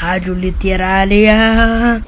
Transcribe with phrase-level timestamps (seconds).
[0.00, 1.36] Rádio Literária.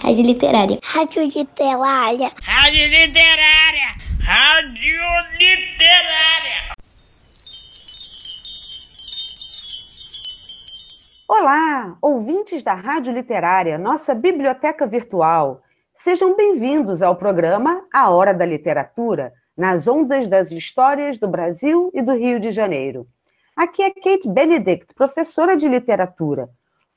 [0.00, 0.78] Rádio Literária.
[0.82, 2.32] Rádio Literária.
[2.42, 3.88] Rádio Literária.
[4.18, 4.98] Rádio
[5.38, 6.72] Literária.
[11.28, 15.60] Olá, ouvintes da Rádio Literária, nossa biblioteca virtual.
[15.94, 22.00] Sejam bem-vindos ao programa A Hora da Literatura, nas ondas das histórias do Brasil e
[22.00, 23.06] do Rio de Janeiro.
[23.54, 26.48] Aqui é Kate Benedict, professora de literatura.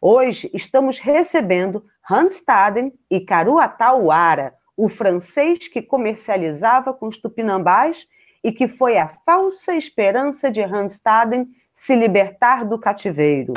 [0.01, 8.05] Hoje estamos recebendo Hans Staden e Karu Atauara, o francês que comercializava com os tupinambás
[8.43, 13.53] e que foi a falsa esperança de Hans Staden se libertar do cativeiro.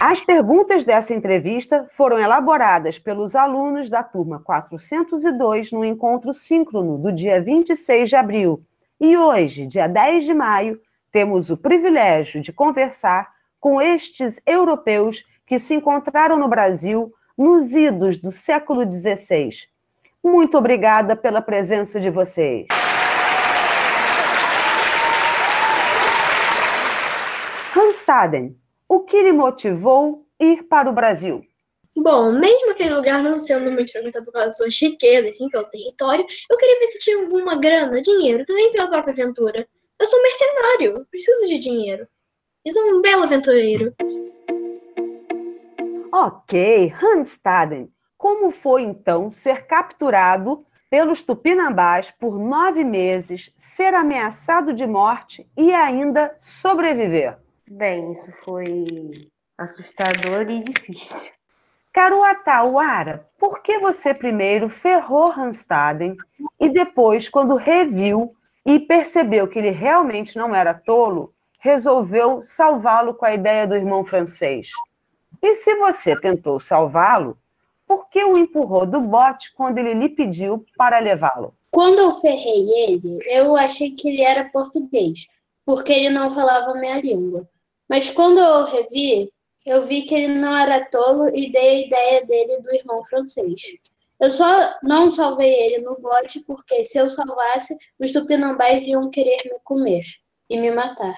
[0.00, 7.12] As perguntas dessa entrevista foram elaboradas pelos alunos da turma 402 no encontro síncrono do
[7.12, 8.62] dia 26 de abril.
[8.98, 13.28] E hoje, dia 10 de maio, temos o privilégio de conversar
[13.58, 19.50] com estes europeus que se encontraram no Brasil nos idos do século XVI.
[20.22, 22.66] Muito obrigada pela presença de vocês.
[27.76, 28.56] Hans Staden,
[28.88, 31.44] o que lhe motivou ir para o Brasil?
[31.96, 35.66] Bom, mesmo aquele lugar não sendo muito frequentado por causa da sua chiqueza, assim, pelo
[35.66, 39.66] território, eu queria ver se tinha alguma grana, dinheiro, também pela própria aventura.
[40.00, 42.08] Eu sou mercenário, preciso de dinheiro.
[42.64, 43.94] Eu sou um belo aventureiro.
[46.10, 47.92] Ok, Handstaden.
[48.16, 55.70] Como foi então ser capturado pelos tupinambás por nove meses, ser ameaçado de morte e
[55.74, 57.36] ainda sobreviver?
[57.70, 59.28] Bem, isso foi
[59.58, 61.30] assustador e difícil.
[61.92, 66.16] Caruatauara, por que você primeiro ferrou Hanstaden
[66.58, 73.24] e depois, quando reviu, e percebeu que ele realmente não era tolo, resolveu salvá-lo com
[73.24, 74.70] a ideia do irmão francês.
[75.42, 77.36] E se você tentou salvá-lo,
[77.86, 81.54] por que o empurrou do bote quando ele lhe pediu para levá-lo?
[81.70, 85.26] Quando eu ferrei ele, eu achei que ele era português,
[85.64, 87.48] porque ele não falava minha língua.
[87.88, 89.30] Mas quando eu revi,
[89.64, 93.60] eu vi que ele não era tolo e dei a ideia dele do irmão francês.
[94.20, 99.40] Eu só não salvei ele no bote porque se eu salvasse, os tupinambás iam querer
[99.46, 100.04] me comer
[100.50, 101.16] e me matar.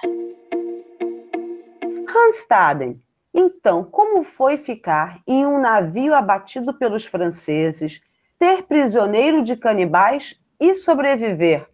[2.08, 3.02] Hanstaden,
[3.34, 8.00] então, como foi ficar em um navio abatido pelos franceses,
[8.38, 11.66] ser prisioneiro de canibais e sobreviver?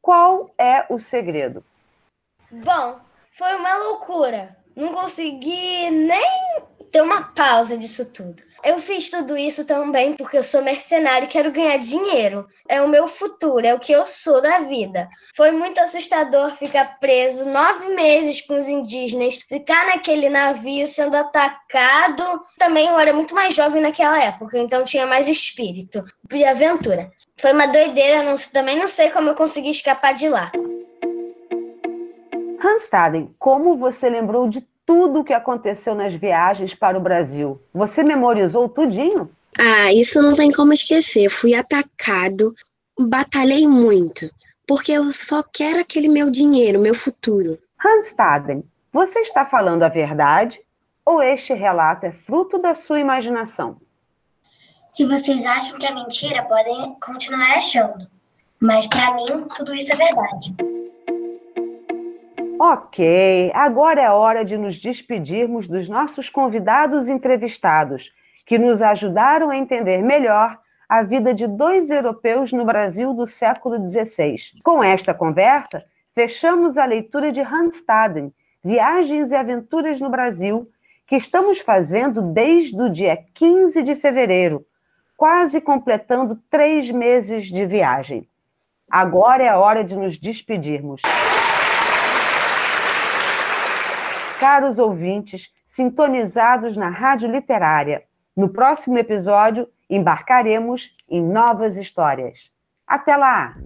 [0.00, 1.62] Qual é o segredo?
[2.50, 3.00] Bom,
[3.30, 4.56] foi uma loucura.
[4.74, 8.42] Não consegui nem ter uma pausa disso tudo.
[8.64, 12.46] Eu fiz tudo isso também porque eu sou mercenário e quero ganhar dinheiro.
[12.68, 15.08] É o meu futuro, é o que eu sou da vida.
[15.36, 22.42] Foi muito assustador ficar preso nove meses com os indígenas, ficar naquele navio sendo atacado.
[22.58, 27.10] Também eu era muito mais jovem naquela época, então tinha mais espírito de aventura.
[27.38, 30.50] Foi uma doideira, não, também não sei como eu consegui escapar de lá.
[32.58, 37.60] Hanstaden, como você lembrou de tudo o que aconteceu nas viagens para o Brasil.
[37.74, 39.28] Você memorizou tudinho?
[39.58, 41.28] Ah, isso não tem como esquecer.
[41.28, 42.54] Fui atacado,
[42.98, 44.30] batalhei muito,
[44.66, 47.58] porque eu só quero aquele meu dinheiro, meu futuro.
[47.84, 50.60] Hans Staden, você está falando a verdade
[51.04, 53.76] ou este relato é fruto da sua imaginação?
[54.92, 58.06] Se vocês acham que é mentira, podem continuar achando.
[58.58, 60.75] Mas para mim, tudo isso é verdade.
[62.58, 68.14] Ok, agora é hora de nos despedirmos dos nossos convidados entrevistados,
[68.46, 70.58] que nos ajudaram a entender melhor
[70.88, 74.36] a vida de dois europeus no Brasil do século XVI.
[74.62, 75.84] Com esta conversa,
[76.14, 78.32] fechamos a leitura de Hans Staden,
[78.64, 80.66] Viagens e Aventuras no Brasil,
[81.06, 84.64] que estamos fazendo desde o dia 15 de fevereiro,
[85.14, 88.26] quase completando três meses de viagem.
[88.90, 91.02] Agora é a hora de nos despedirmos.
[94.38, 98.02] Caros ouvintes sintonizados na Rádio Literária.
[98.36, 102.50] No próximo episódio, embarcaremos em novas histórias.
[102.86, 103.56] Até lá!